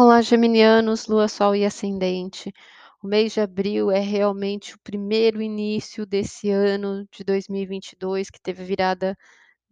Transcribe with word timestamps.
Olá, 0.00 0.22
geminianos, 0.22 1.06
lua, 1.08 1.26
sol 1.28 1.54
e 1.56 1.64
ascendente. 1.66 2.52
O 3.02 3.06
mês 3.08 3.32
de 3.32 3.40
abril 3.40 3.90
é 3.90 3.98
realmente 3.98 4.74
o 4.74 4.78
primeiro 4.78 5.42
início 5.42 6.06
desse 6.06 6.50
ano 6.50 7.04
de 7.12 7.24
2022, 7.24 8.30
que 8.30 8.40
teve 8.40 8.62
a 8.62 8.66
virada 8.66 9.16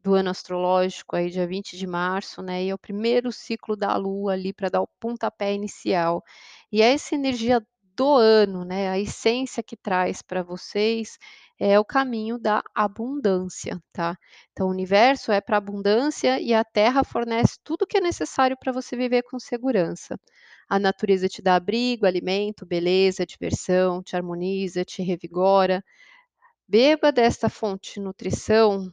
do 0.02 0.14
ano 0.14 0.30
astrológico 0.30 1.16
aí 1.16 1.30
dia 1.30 1.46
20 1.46 1.76
de 1.78 1.86
março, 1.86 2.42
né, 2.42 2.64
e 2.64 2.70
é 2.70 2.74
o 2.74 2.78
primeiro 2.78 3.32
ciclo 3.32 3.76
da 3.76 3.96
lua 3.96 4.32
ali 4.34 4.52
para 4.52 4.68
dar 4.70 4.82
o 4.82 4.88
pontapé 5.00 5.54
inicial. 5.54 6.22
E 6.72 6.82
é 6.82 6.92
essa 6.94 7.14
energia 7.14 7.62
do 7.96 8.14
ano, 8.16 8.64
né, 8.64 8.88
a 8.90 8.98
essência 8.98 9.62
que 9.62 9.76
traz 9.76 10.22
para 10.22 10.42
vocês 10.42 11.18
é 11.58 11.78
o 11.80 11.84
caminho 11.84 12.38
da 12.38 12.62
abundância, 12.74 13.80
tá. 13.92 14.16
Então 14.52 14.68
o 14.68 14.70
universo 14.70 15.32
é 15.32 15.40
para 15.40 15.56
abundância 15.56 16.40
e 16.40 16.52
a 16.54 16.64
terra 16.64 17.02
fornece 17.04 17.58
tudo 17.64 17.86
que 17.86 17.98
é 17.98 18.00
necessário 18.00 18.56
para 18.58 18.72
você 18.72 18.96
viver 18.96 19.22
com 19.22 19.38
segurança. 19.38 20.18
A 20.68 20.78
natureza 20.78 21.28
te 21.28 21.40
dá 21.42 21.56
abrigo, 21.56 22.06
alimento, 22.06 22.66
beleza, 22.66 23.24
diversão, 23.26 24.02
te 24.02 24.16
harmoniza, 24.16 24.84
te 24.84 25.02
revigora. 25.02 25.82
Beba 26.68 27.12
desta 27.12 27.48
fonte 27.48 27.94
de 27.94 28.00
nutrição 28.00 28.90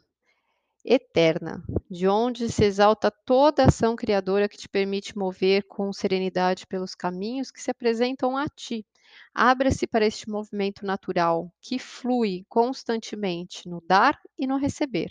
eterna, 0.86 1.64
de 1.90 2.08
onde 2.08 2.52
se 2.52 2.66
exalta 2.66 3.10
toda 3.10 3.66
ação 3.66 3.96
criadora 3.96 4.50
que 4.50 4.58
te 4.58 4.68
permite 4.68 5.18
mover 5.18 5.64
com 5.68 5.94
serenidade 5.94 6.68
pelos 6.68 6.94
caminhos 6.95 7.52
que 7.52 7.62
se 7.62 7.72
apresentam 7.72 8.36
a 8.36 8.48
ti. 8.48 8.86
Abra-se 9.34 9.88
para 9.88 10.06
este 10.06 10.30
movimento 10.30 10.86
natural 10.86 11.52
que 11.61 11.80
flui 11.80 12.45
constantemente 12.50 13.67
no 13.70 13.81
dar 13.88 14.20
e 14.38 14.45
no 14.45 14.58
receber. 14.58 15.09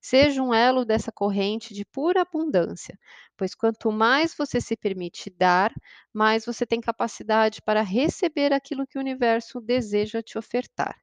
Seja 0.00 0.42
um 0.42 0.54
elo 0.54 0.84
dessa 0.84 1.10
corrente 1.10 1.74
de 1.74 1.84
pura 1.84 2.22
abundância, 2.22 2.98
pois 3.36 3.54
quanto 3.54 3.90
mais 3.90 4.34
você 4.34 4.60
se 4.60 4.76
permite 4.76 5.30
dar, 5.30 5.72
mais 6.12 6.44
você 6.44 6.66
tem 6.66 6.80
capacidade 6.80 7.60
para 7.62 7.82
receber 7.82 8.52
aquilo 8.52 8.86
que 8.86 8.98
o 8.98 9.00
universo 9.00 9.60
deseja 9.60 10.22
te 10.22 10.38
ofertar. 10.38 10.96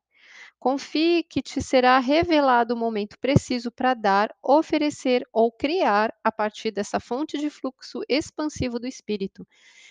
Confie 0.60 1.24
que 1.24 1.42
te 1.42 1.62
será 1.62 2.00
revelado 2.00 2.74
o 2.74 2.78
momento 2.78 3.18
preciso 3.20 3.72
para 3.72 3.94
dar, 3.94 4.36
oferecer 4.42 5.24
ou 5.32 5.52
criar 5.52 6.14
a 6.24 6.32
partir 6.32 6.72
dessa 6.72 7.00
fonte 7.00 7.38
de 7.38 7.50
fluxo 7.50 8.02
expansivo 8.10 8.80
do 8.80 8.88
espírito, 8.88 9.48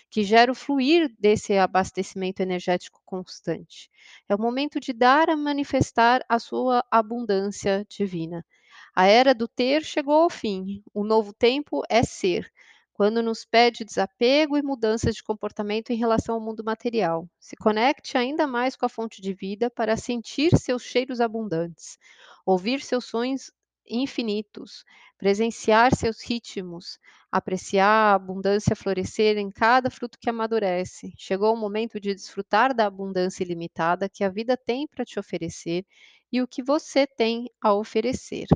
que 0.09 0.23
gera 0.23 0.51
o 0.51 0.55
fluir 0.55 1.13
desse 1.17 1.57
abastecimento 1.57 2.41
energético 2.41 3.01
constante. 3.05 3.89
É 4.27 4.35
o 4.35 4.39
momento 4.39 4.79
de 4.79 4.91
dar 4.93 5.29
a 5.29 5.37
manifestar 5.37 6.23
a 6.27 6.39
sua 6.39 6.83
abundância 6.91 7.85
divina. 7.89 8.45
A 8.93 9.05
era 9.07 9.33
do 9.33 9.47
ter 9.47 9.83
chegou 9.83 10.15
ao 10.23 10.29
fim. 10.29 10.83
O 10.93 11.03
novo 11.03 11.33
tempo 11.33 11.81
é 11.89 12.03
ser 12.03 12.51
quando 12.95 13.21
nos 13.21 13.43
pede 13.43 13.83
desapego 13.83 14.57
e 14.57 14.61
mudanças 14.61 15.13
de 15.13 15.21
comportamento 15.21 15.89
em 15.89 15.97
relação 15.97 16.35
ao 16.35 16.41
mundo 16.41 16.63
material. 16.63 17.27
Se 17.37 17.53
conecte 17.57 18.17
ainda 18.17 18.47
mais 18.47 18.77
com 18.77 18.85
a 18.85 18.89
fonte 18.89 19.21
de 19.21 19.33
vida 19.33 19.69
para 19.69 19.97
sentir 19.97 20.57
seus 20.57 20.81
cheiros 20.81 21.19
abundantes, 21.19 21.97
ouvir 22.45 22.81
seus 22.81 23.03
sonhos 23.03 23.51
infinitos, 23.85 24.85
presenciar 25.17 25.93
seus 25.93 26.23
ritmos, 26.23 26.97
apreciar 27.29 28.13
a 28.13 28.13
abundância 28.13 28.77
florescer 28.77 29.37
em 29.37 29.51
cada 29.51 29.89
fruto 29.89 30.17
que 30.17 30.29
amadurece. 30.29 31.13
Chegou 31.17 31.53
o 31.53 31.57
momento 31.57 31.99
de 31.99 32.15
desfrutar 32.15 32.73
da 32.73 32.85
abundância 32.85 33.43
ilimitada 33.43 34.07
que 34.07 34.23
a 34.23 34.29
vida 34.29 34.55
tem 34.55 34.87
para 34.87 35.03
te 35.03 35.19
oferecer 35.19 35.85
e 36.31 36.41
o 36.41 36.47
que 36.47 36.63
você 36.63 37.05
tem 37.05 37.49
a 37.61 37.73
oferecer. 37.73 38.47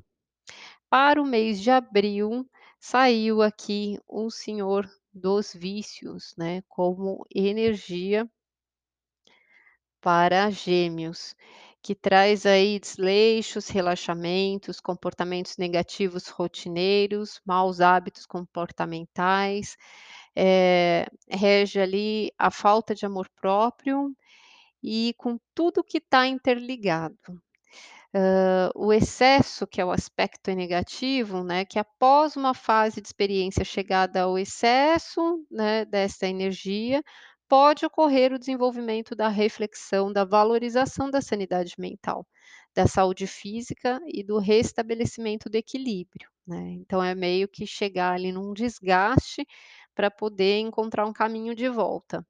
Para 0.90 1.22
o 1.22 1.25
mês 1.25 1.59
de 1.59 1.69
abril, 1.69 2.50
saiu 2.79 3.41
aqui 3.41 4.00
o 4.07 4.29
Senhor 4.31 4.90
dos 5.13 5.53
Vícios, 5.53 6.34
né, 6.38 6.62
como 6.67 7.25
energia 7.34 8.29
para 10.01 10.50
Gêmeos, 10.50 11.35
que 11.81 11.95
traz 11.95 12.45
aí 12.45 12.79
desleixos, 12.79 13.67
relaxamentos, 13.69 14.79
comportamentos 14.79 15.57
negativos 15.57 16.28
rotineiros, 16.28 17.41
maus 17.45 17.81
hábitos 17.81 18.25
comportamentais, 18.25 19.78
eh, 20.35 21.06
rege 21.29 21.79
ali 21.79 22.31
a 22.38 22.51
falta 22.51 22.96
de 22.96 23.06
amor 23.06 23.29
próprio 23.41 24.16
e 24.84 25.13
com 25.17 25.40
tudo 25.56 25.84
que 25.84 26.00
está 26.00 26.28
interligado. 26.28 27.41
Hã, 28.14 28.72
o 28.75 28.92
excesso, 28.92 29.68
que 29.68 29.80
é 29.81 29.86
o 29.86 29.92
aspecto 29.92 30.52
negativo, 30.52 31.44
né, 31.44 31.64
que 31.66 31.78
após 31.78 32.36
uma 32.36 32.53
fase 32.56 33.00
de 33.02 33.08
experiência 33.08 33.64
chegada 33.64 34.22
ao 34.24 34.38
excesso, 34.38 35.46
né, 35.52 35.86
dessa 35.86 36.28
energia, 36.28 37.03
pode 37.47 37.86
ocorrer 37.86 38.34
o 38.34 38.40
desenvolvimento 38.40 39.16
da 39.16 39.28
reflexão, 39.28 40.12
da 40.12 40.25
valorização 40.25 41.09
da 41.09 41.22
sanidade 41.22 41.74
mental, 41.78 42.25
da 42.75 42.88
saúde 42.88 43.28
física 43.28 44.00
e 44.08 44.24
do 44.24 44.40
restabelecimento 44.40 45.47
do 45.50 45.56
equilíbrio, 45.56 46.30
né. 46.47 46.72
Então 46.80 47.03
é 47.03 47.14
meio 47.14 47.47
que 47.47 47.66
chegar 47.68 48.14
ali 48.14 48.31
num 48.31 48.53
desgaste 48.53 49.46
para 49.96 50.09
poder 50.09 50.59
encontrar 50.59 51.06
um 51.06 51.14
caminho 51.14 51.53
de 51.56 51.70
volta. 51.70 52.26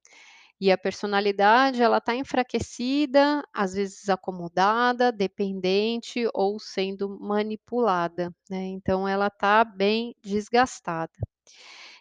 E 0.62 0.72
a 0.72 0.78
personalidade, 0.78 1.82
ela 1.82 2.00
está 2.00 2.16
enfraquecida, 2.16 3.42
às 3.54 3.74
vezes 3.74 4.10
acomodada, 4.10 5.12
dependente 5.12 6.28
ou 6.34 6.60
sendo 6.60 7.18
manipulada, 7.20 8.34
né, 8.50 8.66
então 8.66 9.08
ela 9.08 9.28
está 9.28 9.64
bem 9.64 10.16
desgastada. 10.22 11.14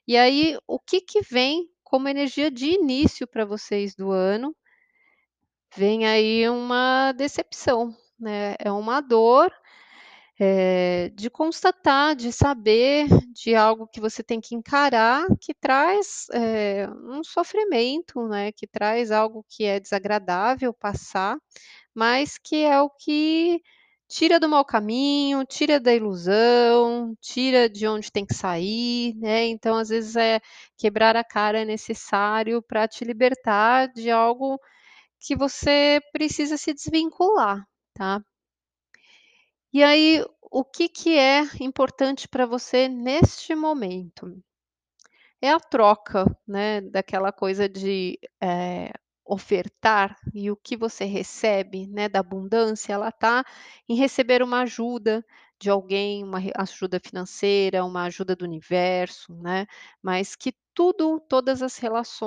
E 0.06 0.16
aí, 0.16 0.58
o 0.66 0.78
que 0.80 1.00
que 1.00 1.20
vem 1.22 1.68
como 1.84 2.08
energia 2.08 2.50
de 2.50 2.66
início 2.72 3.26
para 3.28 3.44
vocês 3.44 3.94
do 3.94 4.10
ano? 4.10 4.54
Vem 5.76 6.06
aí 6.06 6.48
uma 6.48 7.12
decepção, 7.12 7.94
né, 8.18 8.54
é 8.58 8.72
uma 8.72 9.00
dor, 9.00 9.52
eh, 10.40 11.10
de 11.14 11.30
constatar, 11.30 12.14
de 12.16 12.32
saber 12.32 13.06
de 13.34 13.54
algo 13.54 13.86
que 13.88 14.00
você 14.00 14.22
tem 14.22 14.40
que 14.40 14.54
encarar, 14.54 15.26
que 15.40 15.54
traz, 15.54 16.26
eh, 16.32 16.88
um 17.10 17.22
sofrimento, 17.24 18.26
né, 18.28 18.52
que 18.52 18.66
traz 18.66 19.10
algo 19.12 19.44
que 19.48 19.64
é 19.64 19.80
desagradável 19.80 20.72
passar, 20.74 21.36
mas 21.94 22.38
que 22.38 22.56
é 22.64 22.80
o 22.82 22.90
que 22.90 23.60
tira 24.08 24.40
do 24.40 24.48
mau 24.48 24.64
caminho, 24.64 25.44
tira 25.46 25.80
da 25.80 25.94
ilusão, 25.94 27.14
tira 27.22 27.68
de 27.70 27.86
onde 27.88 28.12
tem 28.12 28.26
que 28.26 28.34
sair, 28.34 29.14
né, 29.16 29.46
então 29.48 29.76
às 29.78 29.88
vezes, 29.90 30.16
é 30.16 30.40
quebrar 30.78 31.16
a 31.16 31.24
cara 31.24 31.60
é 31.62 31.64
necessário 31.66 32.62
para 32.62 32.88
te 32.88 33.04
libertar 33.04 33.88
de 33.94 34.10
algo 34.10 34.60
que 35.20 35.36
você 35.36 36.00
precisa 36.12 36.56
se 36.58 36.74
desvincular, 36.74 37.64
tá. 37.94 38.22
E 39.72 39.82
aí, 39.82 40.24
o 40.50 40.64
que 40.64 40.88
que 40.88 41.16
é 41.18 41.42
importante 41.60 42.26
para 42.28 42.46
você 42.46 42.88
neste 42.88 43.54
momento? 43.54 44.42
É 45.40 45.50
a 45.50 45.60
troca, 45.60 46.26
né, 46.46 46.80
daquela 46.80 47.32
coisa 47.32 47.68
de, 47.68 48.18
eh, 48.42 48.92
ofertar 49.24 50.16
e 50.34 50.50
o 50.50 50.56
que 50.56 50.76
você 50.76 51.04
recebe, 51.04 51.86
né, 51.86 52.08
da 52.08 52.20
abundância, 52.20 52.92
ela 52.94 53.10
está 53.10 53.44
em 53.88 53.94
receber 53.96 54.42
uma 54.42 54.62
ajuda 54.62 55.24
de 55.60 55.70
alguém, 55.70 56.24
uma 56.24 56.40
ajuda 56.56 56.98
financeira, 57.00 57.84
uma 57.84 58.04
ajuda 58.04 58.34
do 58.34 58.44
universo, 58.44 59.32
né, 59.34 59.66
mas 60.02 60.34
que 60.36 60.52
tudo 60.74 61.20
todas 61.28 61.62
as 61.62 61.76
relações 61.78 62.08